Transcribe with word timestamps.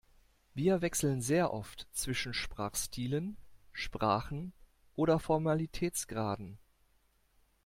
Wir 0.55 0.81
wechseln 0.81 1.21
sehr 1.21 1.53
oft 1.53 1.85
zwischen 1.91 2.33
Sprachstilen, 2.33 3.37
Sprachen 3.71 4.51
oder 4.95 5.19
Formalitätsgraden. 5.19 6.57